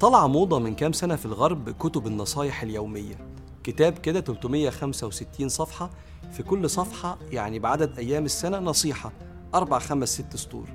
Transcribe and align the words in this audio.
طلع 0.00 0.26
موضة 0.26 0.58
من 0.58 0.74
كام 0.74 0.92
سنة 0.92 1.16
في 1.16 1.26
الغرب 1.26 1.70
كتب 1.70 2.06
النصايح 2.06 2.62
اليومية. 2.62 3.28
كتاب 3.64 3.98
كده 3.98 4.20
365 4.20 5.48
صفحة. 5.48 5.90
في 6.32 6.42
كل 6.42 6.70
صفحة 6.70 7.18
يعني 7.30 7.58
بعدد 7.58 7.98
أيام 7.98 8.24
السنة 8.24 8.58
نصيحة. 8.58 9.12
أربع 9.54 9.78
خمس 9.78 10.08
ست 10.14 10.36
سطور. 10.36 10.68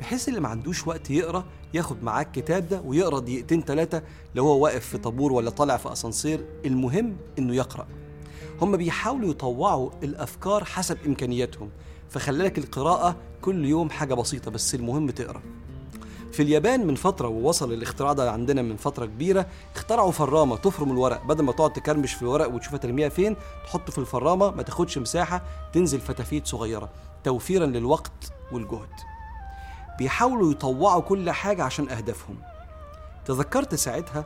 بحيث 0.00 0.28
اللي 0.28 0.40
ما 0.40 0.48
عندوش 0.48 0.86
وقت 0.86 1.10
يقرأ 1.10 1.44
ياخد 1.74 2.02
معاه 2.02 2.22
الكتاب 2.22 2.68
ده 2.68 2.80
ويقرأ 2.80 3.18
دقيقتين 3.20 3.62
ثلاثة 3.62 4.02
لو 4.34 4.44
هو 4.44 4.64
واقف 4.64 4.86
في 4.86 4.98
طابور 4.98 5.32
ولا 5.32 5.50
طالع 5.50 5.76
في 5.76 5.92
أسانسير. 5.92 6.44
المهم 6.64 7.16
إنه 7.38 7.54
يقرأ. 7.54 7.86
هم 8.60 8.76
بيحاولوا 8.76 9.30
يطوعوا 9.30 9.90
الأفكار 10.02 10.64
حسب 10.64 10.98
إمكانياتهم. 11.06 11.70
فخلالك 12.10 12.58
القراءة 12.58 13.16
كل 13.42 13.64
يوم 13.64 13.90
حاجة 13.90 14.14
بسيطة 14.14 14.50
بس 14.50 14.74
المهم 14.74 15.10
تقرأ. 15.10 15.42
في 16.34 16.42
اليابان 16.42 16.86
من 16.86 16.94
فترة 16.94 17.28
ووصل 17.28 17.72
الاختراع 17.72 18.12
ده 18.12 18.32
عندنا 18.32 18.62
من 18.62 18.76
فترة 18.76 19.06
كبيرة 19.06 19.46
اخترعوا 19.74 20.10
فرامة 20.12 20.56
تفرم 20.56 20.90
الورق. 20.92 21.24
بدل 21.24 21.44
ما 21.44 21.52
تقعد 21.52 21.72
تكرمش 21.72 22.14
في 22.14 22.22
الورق 22.22 22.54
وتشوفها 22.54 22.78
ترميها 22.78 23.08
فين 23.08 23.36
تحطه 23.64 23.92
في 23.92 23.98
الفرامة 23.98 24.50
ما 24.50 24.62
تاخدش 24.62 24.98
مساحة 24.98 25.42
تنزل 25.72 26.00
فتافيت 26.00 26.46
صغيرة. 26.46 26.88
توفيرا 27.24 27.66
للوقت 27.66 28.32
والجهد. 28.52 28.88
بيحاولوا 29.98 30.52
يطوعوا 30.52 31.00
كل 31.00 31.30
حاجة 31.30 31.64
عشان 31.64 31.88
أهدافهم. 31.88 32.36
تذكرت 33.24 33.74
ساعتها 33.74 34.24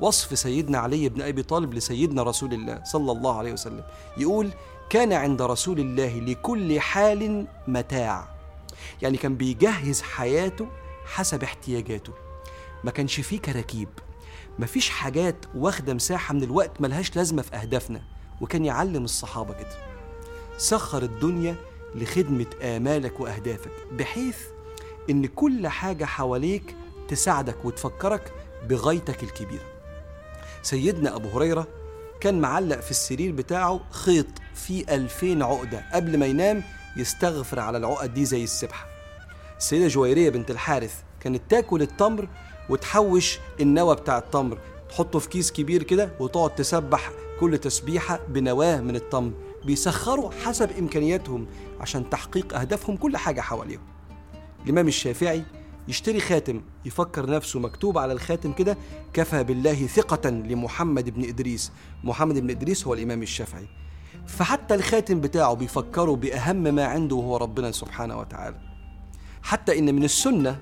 وصف 0.00 0.38
سيدنا 0.38 0.78
علي 0.78 1.08
بن 1.08 1.22
أبي 1.22 1.42
طالب 1.42 1.74
لسيدنا 1.74 2.22
رسول 2.22 2.54
الله 2.54 2.80
صلى 2.84 3.12
الله 3.12 3.38
عليه 3.38 3.52
وسلم. 3.52 3.84
يقول 4.16 4.50
كان 4.90 5.12
عند 5.12 5.42
رسول 5.42 5.80
الله 5.80 6.20
لكل 6.20 6.80
حال 6.80 7.46
متاع. 7.68 8.28
يعني 9.02 9.16
كان 9.16 9.36
بيجهز 9.36 10.02
حياته 10.02 10.66
حسب 11.06 11.42
احتياجاته. 11.42 12.12
ما 12.84 12.90
كانش 12.90 13.20
فيه 13.20 13.40
كراكيب. 13.40 13.88
مفيش 14.58 14.90
حاجات 14.90 15.36
واخدة 15.54 15.94
مساحة 15.94 16.34
من 16.34 16.42
الوقت 16.42 16.80
ملهاش 16.80 17.16
لازمة 17.16 17.42
في 17.42 17.56
أهدافنا 17.56 18.02
وكان 18.40 18.64
يعلم 18.64 19.04
الصحابة 19.04 19.54
كده. 19.54 19.86
سخر 20.58 21.02
الدنيا 21.02 21.56
لخدمة 21.94 22.46
آمالك 22.62 23.20
وأهدافك 23.20 23.72
بحيث 23.92 24.38
إن 25.10 25.26
كل 25.26 25.68
حاجة 25.68 26.04
حواليك 26.04 26.76
تساعدك 27.08 27.64
وتفكرك 27.64 28.32
بغايتك 28.68 29.22
الكبيرة. 29.22 29.64
سيدنا 30.62 31.16
أبو 31.16 31.28
هريرة 31.28 31.66
كان 32.20 32.40
معلق 32.40 32.80
في 32.80 32.90
السرير 32.90 33.32
بتاعه 33.32 33.80
خيط 33.90 34.26
فيه 34.54 34.94
ألفين 34.94 35.42
عقدة 35.42 35.84
قبل 35.92 36.18
ما 36.18 36.26
ينام 36.26 36.62
يستغفر 36.96 37.60
على 37.60 37.78
العقد 37.78 38.14
دي 38.14 38.24
زي 38.24 38.44
السبحة. 38.44 38.95
السيدة 39.58 39.88
جويرية 39.88 40.30
بنت 40.30 40.50
الحارث 40.50 40.94
كانت 41.20 41.42
تاكل 41.48 41.82
التمر 41.82 42.28
وتحوش 42.68 43.38
النوى 43.60 43.94
بتاع 43.94 44.18
التمر. 44.18 44.58
تحطه 44.88 45.18
في 45.18 45.28
كيس 45.28 45.52
كبير 45.52 45.82
كده 45.82 46.10
وتقعد 46.20 46.54
تسبح 46.54 47.10
كل 47.40 47.58
تسبيحة 47.58 48.20
بنواة 48.28 48.80
من 48.80 48.96
التمر. 48.96 49.32
بيسخروا 49.64 50.30
حسب 50.44 50.70
إمكانياتهم 50.78 51.46
عشان 51.80 52.10
تحقيق 52.10 52.58
أهدافهم 52.58 52.96
كل 52.96 53.16
حاجة 53.16 53.40
حواليهم. 53.40 53.80
الإمام 54.64 54.88
الشافعي 54.88 55.42
يشتري 55.88 56.20
خاتم 56.20 56.62
يفكر 56.84 57.30
نفسه 57.30 57.60
مكتوب 57.60 57.98
على 57.98 58.12
الخاتم 58.12 58.52
كده 58.52 58.76
كفى 59.12 59.44
بالله 59.44 59.86
ثقة 59.86 60.30
لمحمد 60.30 61.10
بن 61.10 61.24
إدريس. 61.24 61.72
محمد 62.04 62.38
بن 62.38 62.50
إدريس 62.50 62.86
هو 62.86 62.94
الإمام 62.94 63.22
الشافعي. 63.22 63.66
فحتى 64.26 64.74
الخاتم 64.74 65.20
بتاعه 65.20 65.54
بيفكره 65.54 66.16
بأهم 66.16 66.56
ما 66.56 66.84
عنده 66.84 67.16
وهو 67.16 67.36
ربنا 67.36 67.72
سبحانه 67.72 68.18
وتعالى. 68.18 68.75
حتى 69.46 69.78
إن 69.78 69.94
من 69.94 70.04
السنة 70.04 70.58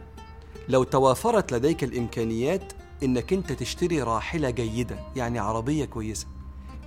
لو 0.69 0.85
توافرت 0.85 1.53
لديك 1.53 1.85
الإمكانيات 1.85 2.73
إنك 3.03 3.33
أنت 3.33 3.53
تشتري 3.53 4.03
راحلة 4.03 4.51
جيدة 4.51 4.99
يعني 5.17 5.39
عربية 5.39 5.85
كويسة. 5.85 6.27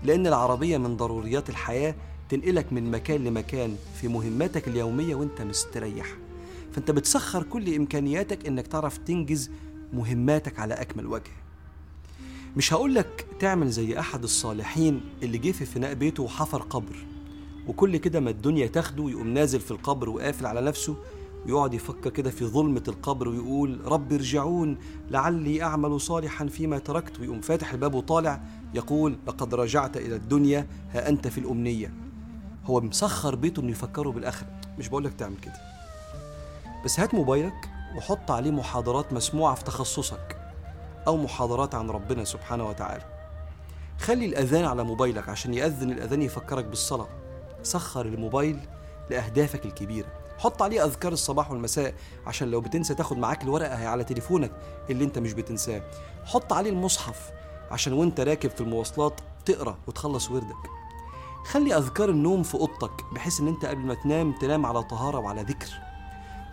لأن 0.03 0.28
العربية 0.28 0.78
من 0.78 0.97
ضروريات 0.97 1.50
الحياة 1.50 1.96
تنقلك 2.30 2.74
من 2.74 2.91
مكان 2.91 3.24
لمكان 3.24 3.75
في 4.02 4.08
مهماتك 4.08 4.68
اليومية 4.68 5.16
وأنت 5.16 5.41
مستريح. 5.41 6.08
فأنت 6.72 6.91
بتسخر 6.91 7.44
كل 7.44 7.75
إمكانياتك 7.75 8.47
إنك 8.47 8.68
تعرف 8.68 8.97
تنجز 8.97 9.52
مهماتك 9.94 10.59
على 10.59 10.74
أكمل 10.74 11.06
وجه. 11.06 11.31
مش 12.58 12.74
هقولك 12.74 13.25
تعمل 13.40 13.69
زي 13.69 14.00
أحد 14.00 14.24
الصالحين 14.24 15.02
اللي 15.24 15.38
جه 15.38 15.52
في 15.52 15.66
فناء 15.66 15.94
بيته 15.94 16.24
وحفر 16.24 16.62
قبر 16.62 17.06
وكل 17.68 17.97
كده 17.97 18.19
ما 18.19 18.29
الدنيا 18.29 18.68
تاخده 18.68 19.09
يقوم 19.09 19.28
نازل 19.28 19.59
في 19.59 19.72
القبر 19.72 20.09
وقافل 20.09 20.46
على 20.46 20.62
نفسه 20.62 20.96
ويقعد 21.45 21.73
يفكر 21.73 22.09
كده 22.09 22.29
في 22.29 22.45
ظلمة 22.45 22.83
القبر 22.87 23.27
ويقول 23.27 23.81
رب 23.85 24.13
ارجعون 24.13 24.77
لعلي 25.09 25.63
أعمل 25.63 26.01
صالحا 26.01 26.47
فيما 26.47 26.79
تركت. 26.79 27.19
ويقوم 27.19 27.41
فاتح 27.41 27.71
الباب 27.71 27.93
وطالع 27.93 28.41
يقول 28.73 29.17
لقد 29.27 29.55
رجعت 29.55 29.97
إلى 29.97 30.15
الدنيا 30.15 30.67
ها 30.91 31.09
أنت 31.09 31.27
في 31.27 31.37
الأمنية. 31.37 31.93
هو 32.65 32.81
مسخر 32.81 33.35
بيته 33.35 33.59
إنه 33.59 33.71
يفكره 33.71 34.09
بالآخرة. 34.09 34.47
مش 34.79 34.87
بقولك 34.89 35.13
تعمل 35.13 35.37
كده. 35.37 35.61
بس 36.85 36.99
هات 36.99 37.13
موبايلك 37.13 37.69
وحط 37.97 38.31
عليه 38.31 38.51
محاضرات 38.51 39.13
مسموعة 39.13 39.55
في 39.55 39.63
تخصصك 39.63 40.37
أو 41.07 41.17
محاضرات 41.17 41.75
عن 41.75 41.89
ربنا 41.89 42.23
سبحانه 42.23 42.69
وتعالى. 42.69 43.03
خلي 43.99 44.25
الأذان 44.25 44.65
على 44.65 44.83
موبايلك 44.83 45.29
عشان 45.29 45.53
يأذن 45.53 45.91
الأذان 45.91 46.21
يفكرك 46.21 46.65
بالصلاة. 46.65 47.07
سخر 47.63 48.05
الموبايل 48.05 48.59
لأهدافك 49.09 49.65
الكبيرة. 49.65 50.07
حط 50.37 50.61
عليه 50.61 50.85
أذكار 50.85 51.11
الصباح 51.13 51.51
والمساء 51.51 51.93
عشان 52.27 52.51
لو 52.51 52.61
بتنسى 52.61 52.95
تاخد 52.95 53.17
معاك 53.17 53.43
الورقة 53.43 53.75
هي 53.75 53.85
على 53.87 54.03
تليفونك 54.03 54.51
اللي 54.89 55.03
انت 55.03 55.19
مش 55.19 55.33
بتنساه. 55.33 55.81
حط 56.25 56.53
عليه 56.53 56.69
المصحف 56.69 57.31
عشان 57.71 57.93
وانت 57.93 58.19
راكب 58.19 58.49
في 58.49 58.61
المواصلات 58.61 59.21
تقرأ 59.45 59.77
وتخلص 59.87 60.31
وردك. 60.31 60.55
خلي 61.45 61.77
أذكار 61.77 62.09
النوم 62.09 62.43
في 62.43 62.55
أوضتك 62.55 63.05
بحيث 63.13 63.39
إن 63.39 63.47
أنت 63.47 63.65
قبل 63.65 63.81
ما 63.81 63.93
تنام 63.93 64.33
تنام 64.33 64.65
على 64.65 64.83
طهارة 64.83 65.19
وعلى 65.19 65.41
ذكر. 65.41 65.69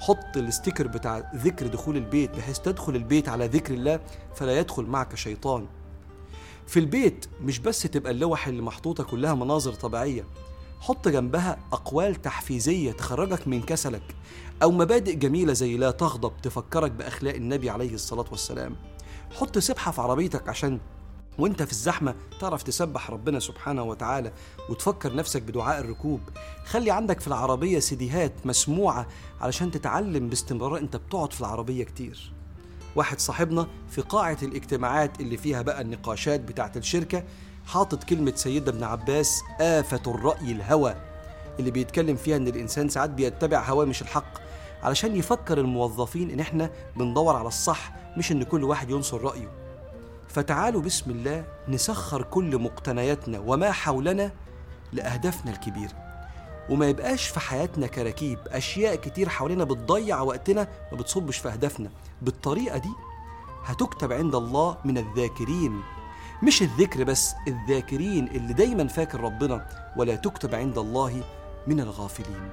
حط 0.00 0.36
الستيكر 0.36 0.86
بتاع 0.86 1.30
ذكر 1.34 1.66
دخول 1.66 1.96
البيت 1.96 2.30
بحيث 2.36 2.58
تدخل 2.58 2.96
البيت 2.96 3.28
على 3.28 3.46
ذكر 3.46 3.74
الله 3.74 4.00
فلا 4.34 4.58
يدخل 4.58 4.82
معك 4.84 5.14
شيطان. 5.14 5.66
في 6.66 6.80
البيت 6.80 7.26
مش 7.42 7.58
بس 7.58 7.82
تبقى 7.82 8.12
اللوح 8.12 8.46
اللي 8.46 8.62
محطوطة 8.62 9.04
كلها 9.04 9.34
مناظر 9.34 9.72
طبيعية 9.72 10.24
حط 10.80 11.08
جنبها 11.08 11.58
أقوال 11.72 12.14
تحفيزية 12.22 12.92
تخرجك 12.92 13.48
من 13.48 13.62
كسلك 13.62 14.16
أو 14.62 14.70
مبادئ 14.70 15.16
جميلة 15.16 15.52
زي 15.52 15.76
لا 15.76 15.90
تغضب 15.90 16.32
تفكرك 16.42 16.90
بأخلاق 16.90 17.34
النبي 17.34 17.70
عليه 17.70 17.94
الصلاة 17.94 18.24
والسلام. 18.30 18.76
حط 19.32 19.58
سبحة 19.58 19.90
في 19.90 20.00
عربيتك 20.00 20.48
عشان 20.48 20.80
وأنت 21.38 21.62
في 21.62 21.72
الزحمة 21.72 22.14
تعرف 22.40 22.62
تسبح 22.62 23.10
ربنا 23.10 23.40
سبحانه 23.40 23.82
وتعالى 23.82 24.32
وتفكر 24.70 25.14
نفسك 25.14 25.42
بدعاء 25.42 25.80
الركوب. 25.80 26.20
خلي 26.64 26.90
عندك 26.90 27.20
في 27.20 27.26
العربية 27.26 27.78
سيديهات 27.78 28.32
مسموعة 28.44 29.06
علشان 29.40 29.70
تتعلم 29.70 30.28
باستمرار. 30.28 30.78
أنت 30.78 30.96
بتقعد 30.96 31.32
في 31.32 31.40
العربية 31.40 31.84
كتير. 31.84 32.32
واحد 32.96 33.20
صاحبنا 33.20 33.66
في 33.90 34.00
قاعة 34.00 34.38
الاجتماعات 34.42 35.20
اللي 35.20 35.36
فيها 35.36 35.62
بقى 35.62 35.80
النقاشات 35.80 36.40
بتاعة 36.40 36.72
الشركة 36.76 37.24
حاطط 37.66 38.04
كلمة 38.04 38.32
سيدنا 38.36 38.70
ابن 38.70 38.84
عباس 38.84 39.42
آفة 39.60 40.00
الرأي 40.06 40.52
الهوى 40.52 40.94
اللي 41.58 41.70
بيتكلم 41.70 42.16
فيها 42.16 42.36
إن 42.36 42.48
الإنسان 42.48 42.88
ساعات 42.88 43.10
بيتبع 43.10 43.62
هواه 43.64 43.84
مش 43.84 44.02
الحق 44.02 44.38
علشان 44.82 45.16
يفكر 45.16 45.58
الموظفين 45.58 46.30
إن 46.30 46.40
إحنا 46.40 46.70
بندور 46.96 47.36
على 47.36 47.48
الصح 47.48 47.92
مش 48.16 48.32
إن 48.32 48.42
كل 48.42 48.64
واحد 48.64 48.90
ينصر 48.90 49.20
رأيه. 49.22 49.48
فتعالوا 50.28 50.82
بسم 50.82 51.10
الله 51.10 51.44
نسخر 51.68 52.22
كل 52.22 52.58
مقتنياتنا 52.58 53.38
وما 53.38 53.72
حولنا 53.72 54.30
لأهدافنا 54.92 55.50
الكبيرة. 55.52 56.03
وما 56.70 56.88
يبقاش 56.88 57.28
في 57.28 57.40
حياتنا 57.40 57.86
كراكيب. 57.86 58.38
أشياء 58.46 58.94
كتير 58.94 59.28
حوالينا 59.28 59.64
بتضيع 59.64 60.20
وقتنا 60.20 60.68
ما 60.92 60.98
بتصبش 60.98 61.38
في 61.38 61.48
أهدافنا. 61.48 61.90
بالطريقة 62.22 62.78
دي 62.78 62.92
هتكتب 63.64 64.12
عند 64.12 64.34
الله 64.34 64.76
من 64.84 64.98
الذاكرين. 64.98 65.82
مش 66.42 66.62
الذكر 66.62 67.04
بس 67.04 67.34
الذاكرين 67.48 68.28
اللي 68.28 68.52
دايما 68.52 68.88
فاكر 68.88 69.20
ربنا 69.20 69.66
ولا 69.96 70.16
تكتب 70.16 70.54
عند 70.54 70.78
الله 70.78 71.22
من 71.66 71.80
الغافلين. 71.80 72.52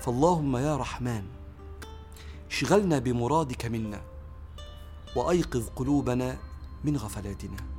فاللهم 0.00 0.56
يا 0.56 0.76
رحمن 0.76 1.22
اشغلنا 2.50 2.98
بمرادك 2.98 3.66
منا 3.66 4.00
وأيقظ 5.16 5.68
قلوبنا 5.76 6.36
من 6.84 6.96
غفلاتنا. 6.96 7.75